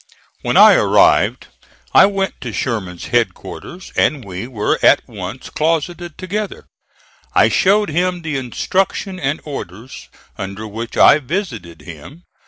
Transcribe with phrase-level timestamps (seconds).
[0.41, 1.45] When I arrived
[1.93, 6.65] I went to Sherman's headquarters, and we were at once closeted together.
[7.35, 10.09] I showed him the instruction and orders
[10.39, 12.23] under which I visited him.